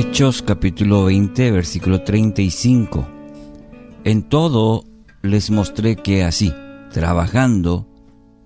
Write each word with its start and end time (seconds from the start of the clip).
Hechos 0.00 0.42
capítulo 0.42 1.06
20, 1.06 1.50
versículo 1.50 2.02
35. 2.02 3.08
En 4.04 4.22
todo 4.22 4.84
les 5.22 5.50
mostré 5.50 5.96
que 5.96 6.22
así, 6.22 6.54
trabajando, 6.92 7.88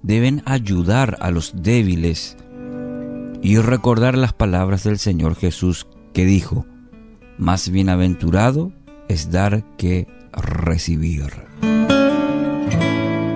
deben 0.02 0.42
ayudar 0.46 1.18
a 1.20 1.30
los 1.30 1.52
débiles 1.54 2.38
y 3.42 3.58
recordar 3.58 4.16
las 4.16 4.32
palabras 4.32 4.84
del 4.84 4.98
Señor 4.98 5.34
Jesús 5.34 5.86
que 6.14 6.24
dijo, 6.24 6.64
más 7.36 7.68
bienaventurado 7.68 8.72
es 9.10 9.30
dar 9.30 9.62
que 9.76 10.06
recibir. 10.32 11.26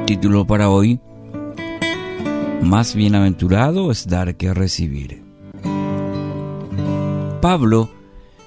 Título 0.07 0.47
para 0.47 0.71
hoy, 0.71 1.01
más 2.63 2.95
bienaventurado 2.95 3.91
es 3.91 4.09
dar 4.09 4.39
que 4.39 4.55
recibir. 4.55 5.23
Pablo 7.43 7.91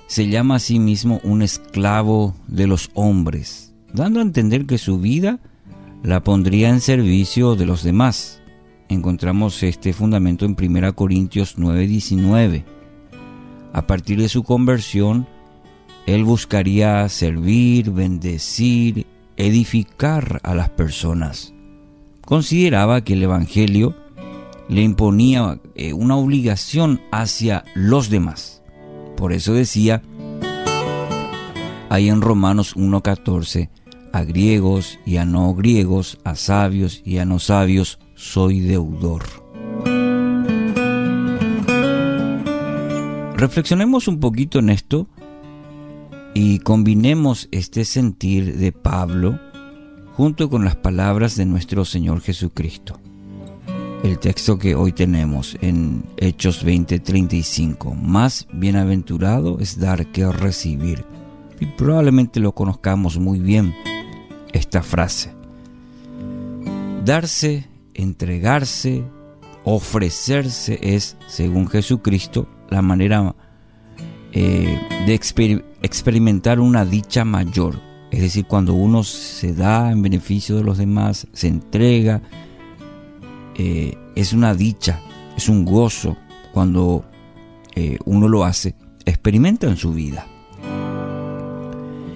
se 0.09 0.27
llama 0.27 0.55
a 0.55 0.59
sí 0.59 0.79
mismo 0.79 1.21
un 1.23 1.43
esclavo 1.43 2.33
de 2.47 2.65
los 2.65 2.89
hombres, 2.95 3.75
dando 3.93 4.19
a 4.19 4.23
entender 4.23 4.65
que 4.65 4.79
su 4.79 4.99
vida 4.99 5.39
la 6.01 6.23
pondría 6.23 6.69
en 6.69 6.81
servicio 6.81 7.55
de 7.55 7.67
los 7.67 7.83
demás. 7.83 8.41
Encontramos 8.89 9.61
este 9.61 9.93
fundamento 9.93 10.45
en 10.45 10.55
1 10.59 10.95
Corintios 10.95 11.59
9:19. 11.59 12.65
A 13.71 13.85
partir 13.85 14.19
de 14.19 14.29
su 14.29 14.41
conversión, 14.41 15.27
él 16.07 16.23
buscaría 16.23 17.07
servir, 17.07 17.91
bendecir, 17.91 19.05
edificar 19.37 20.39
a 20.41 20.55
las 20.55 20.69
personas. 20.71 21.53
Consideraba 22.25 23.03
que 23.03 23.13
el 23.13 23.21
Evangelio 23.21 23.95
le 24.69 24.81
imponía 24.81 25.59
eh, 25.75 25.93
una 25.93 26.15
obligación 26.15 26.99
hacia 27.11 27.63
los 27.75 28.09
demás. 28.09 28.59
Por 29.19 29.33
eso 29.33 29.53
decía 29.53 30.01
ahí 31.89 32.07
en 32.07 32.21
Romanos 32.21 32.77
1.14, 32.77 33.69
a 34.13 34.23
griegos 34.23 34.97
y 35.05 35.17
a 35.17 35.25
no 35.25 35.53
griegos, 35.53 36.19
a 36.23 36.35
sabios 36.35 37.02
y 37.03 37.17
a 37.17 37.25
no 37.25 37.39
sabios, 37.39 37.99
soy 38.16 38.61
deudor. 38.61 39.23
Reflexionemos 43.35 44.07
un 44.07 44.21
poquito 44.21 44.59
en 44.59 44.69
esto 44.69 45.09
y 46.33 46.59
combinemos 46.59 47.49
este 47.51 47.83
sentir 47.83 48.55
de 48.57 48.72
Pablo 48.72 49.38
junto 50.13 50.49
con 50.49 50.63
las 50.63 50.77
palabras 50.77 51.35
de 51.35 51.45
nuestro 51.45 51.83
Señor 51.83 52.22
Jesucristo 52.22 53.01
el 54.03 54.17
texto 54.19 54.58
que 54.58 54.75
hoy 54.75 54.94
tenemos 54.94 55.58
en 55.61 56.03
Hechos 56.17 56.64
20:35. 56.64 57.94
Más 57.95 58.47
bienaventurado 58.53 59.59
es 59.59 59.80
dar 59.80 60.08
que 60.08 60.31
recibir. 60.31 61.06
Y 61.59 61.66
probablemente 61.66 62.39
lo 62.39 62.53
conozcamos 62.53 63.17
muy 63.17 63.39
bien, 63.39 63.73
esta 64.53 64.81
frase. 64.81 65.33
Darse, 67.03 67.67
entregarse, 67.94 69.03
ofrecerse 69.66 70.80
es, 70.81 71.17
según 71.28 71.67
Jesucristo, 71.67 72.47
la 72.69 72.81
manera 72.81 73.36
eh, 74.31 74.80
de 75.06 75.13
experimentar 75.81 76.59
una 76.59 76.86
dicha 76.86 77.25
mayor. 77.25 77.81
Es 78.11 78.22
decir, 78.22 78.45
cuando 78.45 78.73
uno 78.73 79.03
se 79.03 79.53
da 79.53 79.91
en 79.91 80.02
beneficio 80.02 80.56
de 80.56 80.63
los 80.63 80.78
demás, 80.78 81.28
se 81.34 81.47
entrega, 81.47 82.22
eh, 83.61 83.97
es 84.15 84.31
una 84.31 84.55
dicha, 84.55 85.02
es 85.35 85.49
un 85.49 85.65
gozo 85.65 86.15
cuando 86.53 87.03
eh, 87.75 87.97
uno 88.05 88.29
lo 88.29 88.45
hace, 88.45 88.73
experimenta 89.03 89.67
en 89.67 89.75
su 89.75 89.91
vida. 89.91 90.25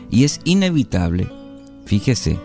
Y 0.10 0.24
es 0.24 0.40
inevitable, 0.46 1.28
fíjese, 1.86 2.40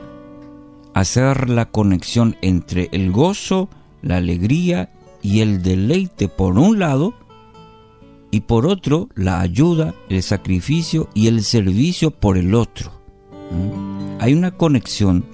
hacer 0.95 1.49
la 1.49 1.67
conexión 1.67 2.35
entre 2.43 2.89
el 2.91 3.13
gozo, 3.13 3.69
la 4.03 4.17
alegría 4.17 4.91
y 5.23 5.43
el 5.43 5.63
deleite 5.63 6.27
por 6.27 6.59
un 6.59 6.81
lado, 6.81 7.15
y 8.33 8.41
por 8.41 8.67
otro 8.67 9.09
la 9.15 9.41
ayuda, 9.41 9.95
el 10.09 10.25
sacrificio 10.25 11.09
y 11.15 11.29
el 11.29 11.45
servicio 11.45 12.11
por 12.11 12.37
el 12.37 12.53
otro. 12.53 12.91
Hay 14.19 14.35
una 14.35 14.51
conexión 14.51 15.25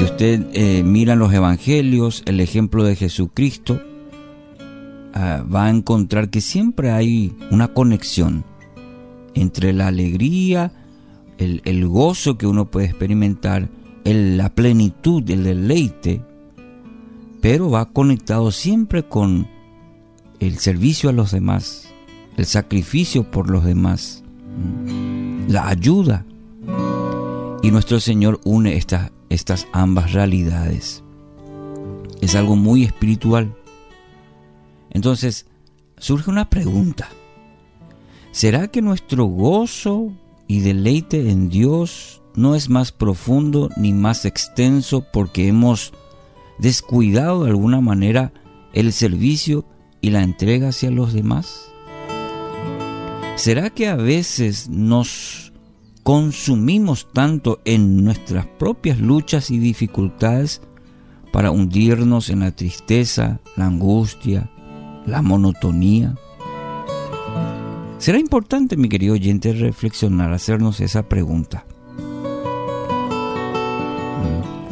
si 0.00 0.04
usted 0.04 0.46
eh, 0.54 0.82
mira 0.82 1.14
los 1.14 1.30
evangelios, 1.30 2.22
el 2.24 2.40
ejemplo 2.40 2.84
de 2.84 2.96
Jesucristo, 2.96 3.82
ah, 5.12 5.44
va 5.44 5.66
a 5.66 5.68
encontrar 5.70 6.30
que 6.30 6.40
siempre 6.40 6.90
hay 6.90 7.36
una 7.50 7.74
conexión 7.74 8.42
entre 9.34 9.74
la 9.74 9.88
alegría, 9.88 10.72
el, 11.36 11.86
gozo 11.86 12.38
que 12.38 12.46
uno 12.46 12.70
puede 12.70 12.86
experimentar, 12.86 13.68
la 14.04 14.54
plenitud, 14.54 15.28
el 15.28 15.44
deleite, 15.44 16.24
pero 17.42 17.68
va 17.68 17.92
conectado 17.92 18.52
siempre 18.52 19.02
con 19.02 19.48
el 20.38 20.56
servicio 20.56 21.10
a 21.10 21.12
los 21.12 21.30
demás, 21.30 21.92
el 22.38 22.46
sacrificio 22.46 23.30
por 23.30 23.50
los 23.50 23.66
demás, 23.66 24.24
la 25.46 25.68
ayuda. 25.68 26.24
Y 27.62 27.70
nuestro 27.70 28.00
Señor 28.00 28.40
une 28.44 28.78
estas 28.78 29.10
estas 29.30 29.66
ambas 29.72 30.12
realidades. 30.12 31.02
Es 32.20 32.34
algo 32.34 32.56
muy 32.56 32.84
espiritual. 32.84 33.56
Entonces, 34.90 35.46
surge 35.96 36.30
una 36.30 36.50
pregunta. 36.50 37.08
¿Será 38.32 38.68
que 38.68 38.82
nuestro 38.82 39.24
gozo 39.24 40.12
y 40.46 40.60
deleite 40.60 41.30
en 41.30 41.48
Dios 41.48 42.22
no 42.34 42.54
es 42.54 42.68
más 42.68 42.92
profundo 42.92 43.70
ni 43.76 43.92
más 43.92 44.24
extenso 44.24 45.04
porque 45.12 45.48
hemos 45.48 45.92
descuidado 46.58 47.44
de 47.44 47.50
alguna 47.50 47.80
manera 47.80 48.32
el 48.72 48.92
servicio 48.92 49.64
y 50.00 50.10
la 50.10 50.22
entrega 50.22 50.68
hacia 50.68 50.90
los 50.90 51.12
demás? 51.12 51.70
¿Será 53.36 53.70
que 53.70 53.88
a 53.88 53.96
veces 53.96 54.68
nos 54.68 55.49
consumimos 56.10 57.06
tanto 57.12 57.60
en 57.64 58.02
nuestras 58.02 58.44
propias 58.44 58.98
luchas 58.98 59.52
y 59.52 59.60
dificultades 59.60 60.60
para 61.30 61.52
hundirnos 61.52 62.30
en 62.30 62.40
la 62.40 62.50
tristeza, 62.50 63.38
la 63.54 63.66
angustia, 63.66 64.50
la 65.06 65.22
monotonía. 65.22 66.16
Será 67.98 68.18
importante, 68.18 68.76
mi 68.76 68.88
querido 68.88 69.14
oyente, 69.14 69.52
reflexionar, 69.52 70.32
hacernos 70.32 70.80
esa 70.80 71.08
pregunta. 71.08 71.64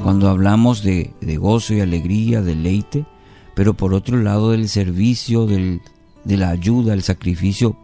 Cuando 0.03 0.29
hablamos 0.31 0.83
de, 0.83 1.15
gozo 1.41 1.73
y 1.73 1.81
alegría, 1.81 2.43
deleite, 2.43 3.07
pero 3.55 3.75
por 3.75 3.95
otro 3.95 4.17
lado 4.17 4.51
del 4.51 4.69
servicio, 4.69 5.47
de 5.47 5.81
la 6.25 6.49
ayuda, 6.49 6.95
el 6.95 7.03
sacrificio 7.05 7.79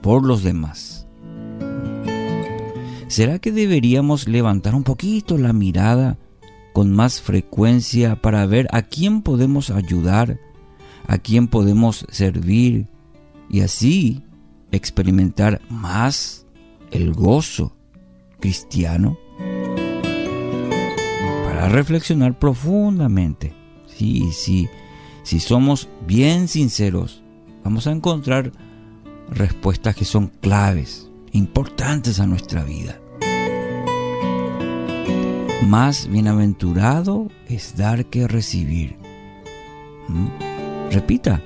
por 0.00 0.24
los 0.24 0.42
demás. 0.42 1.03
¿Será 3.14 3.38
que 3.38 3.52
deberíamos 3.52 4.26
levantar 4.26 4.74
un 4.74 4.82
poquito 4.82 5.38
la 5.38 5.52
mirada 5.52 6.18
con 6.72 6.90
más 6.90 7.20
frecuencia 7.20 8.20
para 8.20 8.44
ver 8.44 8.66
a 8.72 8.82
quién 8.82 9.22
podemos 9.22 9.70
ayudar, 9.70 10.40
a 11.06 11.18
quién 11.18 11.46
podemos 11.46 12.06
servir 12.10 12.88
y 13.48 13.60
así 13.60 14.24
experimentar 14.72 15.60
más 15.70 16.44
el 16.90 17.14
gozo 17.14 17.76
cristiano? 18.40 19.16
Para 21.44 21.68
reflexionar 21.68 22.36
profundamente. 22.36 23.54
Sí, 23.86 24.32
sí, 24.32 24.68
si 25.22 25.38
somos 25.38 25.88
bien 26.04 26.48
sinceros, 26.48 27.22
vamos 27.62 27.86
a 27.86 27.92
encontrar 27.92 28.50
respuestas 29.30 29.94
que 29.94 30.04
son 30.04 30.32
claves, 30.40 31.08
importantes 31.30 32.18
a 32.18 32.26
nuestra 32.26 32.64
vida. 32.64 32.98
Más 35.62 36.08
bienaventurado 36.08 37.28
es 37.48 37.76
dar 37.76 38.06
que 38.06 38.28
recibir. 38.28 38.96
¿Mm? 40.08 40.26
Repita, 40.90 41.40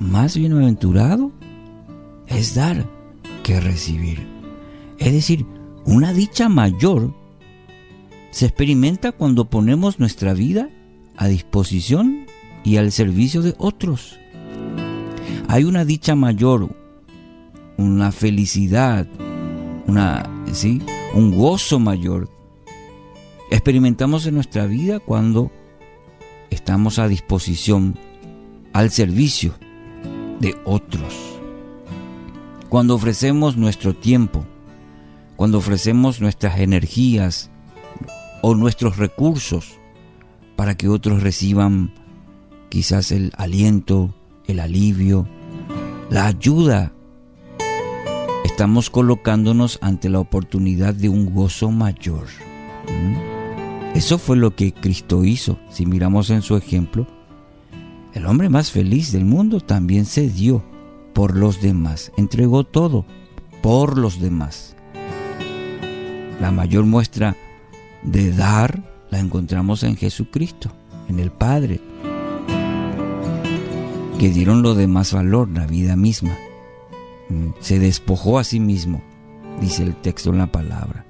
más 0.00 0.36
bienaventurado 0.36 1.30
es 2.26 2.54
dar 2.54 2.84
que 3.44 3.60
recibir. 3.60 4.26
Es 4.98 5.12
decir, 5.12 5.46
una 5.84 6.12
dicha 6.12 6.48
mayor 6.48 7.14
se 8.30 8.46
experimenta 8.46 9.12
cuando 9.12 9.48
ponemos 9.48 10.00
nuestra 10.00 10.34
vida 10.34 10.68
a 11.16 11.28
disposición 11.28 12.26
y 12.64 12.76
al 12.76 12.90
servicio 12.90 13.42
de 13.42 13.54
otros. 13.58 14.18
Hay 15.48 15.64
una 15.64 15.84
dicha 15.84 16.14
mayor, 16.14 16.74
una 17.76 18.10
felicidad, 18.10 19.06
una, 19.86 20.28
¿sí? 20.52 20.82
un 21.14 21.36
gozo 21.36 21.78
mayor 21.78 22.39
experimentamos 23.50 24.26
en 24.26 24.34
nuestra 24.34 24.66
vida 24.66 25.00
cuando 25.00 25.50
estamos 26.50 26.98
a 26.98 27.08
disposición, 27.08 27.98
al 28.72 28.90
servicio 28.90 29.54
de 30.40 30.56
otros. 30.64 31.14
Cuando 32.68 32.94
ofrecemos 32.94 33.56
nuestro 33.56 33.94
tiempo, 33.94 34.44
cuando 35.36 35.58
ofrecemos 35.58 36.20
nuestras 36.20 36.60
energías 36.60 37.50
o 38.42 38.54
nuestros 38.54 38.96
recursos 38.96 39.74
para 40.54 40.76
que 40.76 40.88
otros 40.88 41.22
reciban 41.22 41.92
quizás 42.68 43.10
el 43.10 43.32
aliento, 43.36 44.14
el 44.46 44.60
alivio, 44.60 45.26
la 46.08 46.26
ayuda, 46.26 46.92
estamos 48.44 48.90
colocándonos 48.90 49.78
ante 49.82 50.08
la 50.08 50.20
oportunidad 50.20 50.94
de 50.94 51.08
un 51.08 51.34
gozo 51.34 51.70
mayor. 51.70 52.26
¿Mm? 52.86 53.29
Eso 53.94 54.18
fue 54.18 54.36
lo 54.36 54.54
que 54.54 54.72
Cristo 54.72 55.24
hizo. 55.24 55.58
Si 55.70 55.86
miramos 55.86 56.30
en 56.30 56.42
su 56.42 56.56
ejemplo, 56.56 57.06
el 58.14 58.26
hombre 58.26 58.48
más 58.48 58.70
feliz 58.70 59.12
del 59.12 59.24
mundo 59.24 59.60
también 59.60 60.06
se 60.06 60.28
dio 60.28 60.62
por 61.12 61.36
los 61.36 61.60
demás, 61.60 62.12
entregó 62.16 62.64
todo 62.64 63.04
por 63.62 63.98
los 63.98 64.20
demás. 64.20 64.76
La 66.40 66.50
mayor 66.50 66.86
muestra 66.86 67.36
de 68.02 68.32
dar 68.32 68.82
la 69.10 69.18
encontramos 69.18 69.82
en 69.82 69.96
Jesucristo, 69.96 70.70
en 71.08 71.18
el 71.18 71.30
Padre, 71.30 71.80
que 74.18 74.30
dieron 74.30 74.62
lo 74.62 74.74
de 74.74 74.86
más 74.86 75.12
valor, 75.12 75.48
la 75.48 75.66
vida 75.66 75.96
misma. 75.96 76.36
Mm, 77.28 77.50
se 77.60 77.78
despojó 77.78 78.38
a 78.38 78.44
sí 78.44 78.60
mismo, 78.60 79.02
dice 79.60 79.82
el 79.82 79.94
texto 79.96 80.30
en 80.30 80.38
la 80.38 80.50
palabra. 80.50 81.04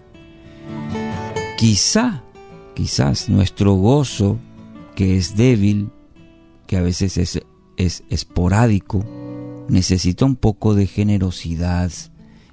Quizá, 1.56 2.22
quizás 2.80 3.28
nuestro 3.28 3.74
gozo, 3.74 4.38
que 4.94 5.18
es 5.18 5.36
débil, 5.36 5.90
que 6.66 6.78
a 6.78 6.80
veces 6.80 7.18
es, 7.18 7.38
es 7.76 8.04
esporádico, 8.08 9.04
necesita 9.68 10.24
un 10.24 10.34
poco 10.34 10.74
de 10.74 10.86
generosidad, 10.86 11.92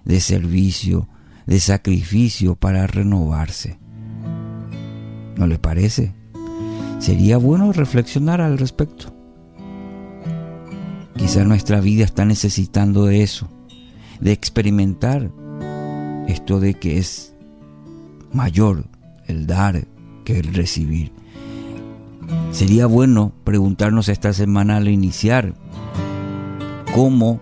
de 0.03 0.19
servicio, 0.19 1.07
de 1.45 1.61
sacrificio 1.61 2.55
para 2.55 2.87
renovarse. 2.87 3.79
¿No 5.37 5.47
le 5.47 5.59
parece? 5.59 6.13
Sería 6.99 7.37
bueno 7.37 7.71
reflexionar 7.71 8.41
al 8.41 8.57
respecto. 8.57 9.15
Quizá 11.15 11.45
nuestra 11.45 11.79
vida 11.79 12.03
está 12.03 12.25
necesitando 12.25 13.05
de 13.05 13.23
eso, 13.23 13.49
de 14.19 14.33
experimentar 14.33 15.31
esto 16.27 16.59
de 16.59 16.73
que 16.73 16.97
es 16.97 17.33
mayor 18.33 18.89
el 19.27 19.47
dar 19.47 19.87
que 20.27 20.39
el 20.39 20.53
recibir. 20.53 21.13
Sería 22.51 22.85
bueno 22.85 23.31
preguntarnos 23.45 24.09
esta 24.09 24.33
semana 24.33 24.75
al 24.75 24.89
iniciar 24.89 25.53
cómo 26.93 27.39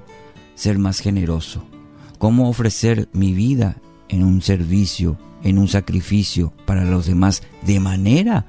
ser 0.54 0.78
más 0.78 1.00
generoso, 1.00 1.64
cómo 2.20 2.48
ofrecer 2.48 3.10
mi 3.12 3.34
vida 3.34 3.78
en 4.08 4.24
un 4.24 4.44
servicio, 4.44 5.18
en 5.42 5.58
un 5.58 5.68
sacrificio 5.68 6.54
para 6.68 6.86
los 6.86 7.08
demás, 7.08 7.42
de 7.64 7.80
manera 7.80 8.46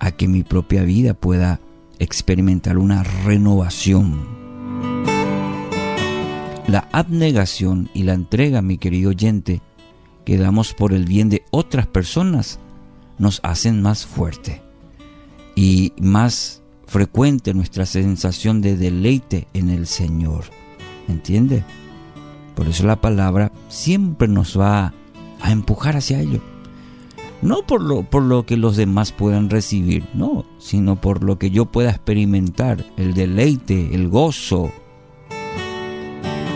a 0.00 0.10
que 0.10 0.26
mi 0.26 0.42
propia 0.42 0.82
vida 0.82 1.14
pueda 1.14 1.60
experimentar 2.00 2.76
una 2.76 3.04
renovación. 3.04 4.18
La 6.66 6.88
abnegación 6.90 7.88
y 7.94 8.02
la 8.02 8.14
entrega, 8.14 8.62
mi 8.62 8.78
querido 8.78 9.10
oyente, 9.10 9.62
que 10.24 10.38
damos 10.38 10.74
por 10.74 10.92
el 10.92 11.04
bien 11.04 11.28
de 11.28 11.44
otras 11.52 11.86
personas, 11.86 12.58
nos 13.20 13.40
hacen 13.44 13.82
más 13.82 14.06
fuerte 14.06 14.62
y 15.54 15.92
más 16.00 16.62
frecuente 16.86 17.52
nuestra 17.52 17.84
sensación 17.84 18.62
de 18.62 18.76
deleite 18.76 19.46
en 19.52 19.68
el 19.68 19.86
Señor. 19.86 20.44
¿Entiende? 21.06 21.62
Por 22.56 22.66
eso 22.66 22.86
la 22.86 23.00
palabra 23.00 23.52
siempre 23.68 24.26
nos 24.26 24.58
va 24.58 24.94
a 25.40 25.52
empujar 25.52 25.96
hacia 25.96 26.20
ello. 26.20 26.40
No 27.42 27.66
por 27.66 27.82
lo, 27.82 28.02
por 28.02 28.22
lo 28.22 28.46
que 28.46 28.56
los 28.56 28.76
demás 28.76 29.12
puedan 29.12 29.50
recibir, 29.50 30.06
no, 30.14 30.46
sino 30.58 31.00
por 31.00 31.22
lo 31.22 31.38
que 31.38 31.50
yo 31.50 31.66
pueda 31.66 31.90
experimentar, 31.90 32.84
el 32.96 33.12
deleite, 33.12 33.94
el 33.94 34.08
gozo. 34.08 34.72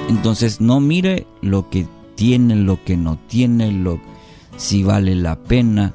Entonces 0.08 0.60
no 0.62 0.80
mire 0.80 1.26
lo 1.42 1.68
que 1.68 1.86
tiene, 2.14 2.56
lo 2.56 2.82
que 2.84 2.96
no 2.96 3.18
tiene, 3.28 3.70
lo, 3.70 4.00
si 4.56 4.82
vale 4.82 5.14
la 5.14 5.36
pena, 5.36 5.94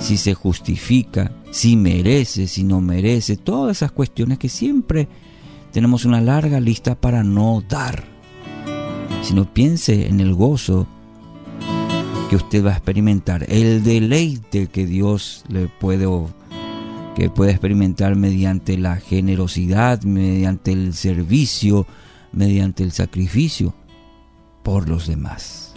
si 0.00 0.16
se 0.16 0.34
justifica, 0.34 1.32
si 1.50 1.76
merece, 1.76 2.46
si 2.46 2.62
no 2.64 2.80
merece, 2.80 3.36
todas 3.36 3.78
esas 3.78 3.92
cuestiones 3.92 4.38
que 4.38 4.48
siempre 4.48 5.08
tenemos 5.72 6.04
una 6.04 6.20
larga 6.20 6.60
lista 6.60 6.94
para 6.94 7.22
no 7.22 7.62
dar. 7.68 8.04
Sino 9.22 9.52
piense 9.52 10.06
en 10.06 10.20
el 10.20 10.34
gozo 10.34 10.86
que 12.30 12.36
usted 12.36 12.64
va 12.64 12.70
a 12.70 12.76
experimentar, 12.76 13.46
el 13.48 13.84
deleite 13.84 14.66
que 14.66 14.86
Dios 14.86 15.44
le 15.48 15.68
puede 15.68 16.06
que 17.14 17.30
puede 17.30 17.52
experimentar 17.52 18.14
mediante 18.14 18.76
la 18.76 18.96
generosidad, 18.96 20.02
mediante 20.02 20.72
el 20.72 20.92
servicio, 20.92 21.86
mediante 22.32 22.82
el 22.82 22.92
sacrificio 22.92 23.74
por 24.62 24.88
los 24.88 25.06
demás. 25.06 25.72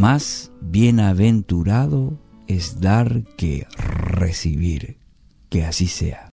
Más 0.00 0.50
bienaventurado 0.70 2.18
es 2.46 2.80
dar 2.80 3.22
que 3.36 3.66
recibir. 3.76 4.98
Que 5.48 5.64
así 5.64 5.86
sea. 5.86 6.24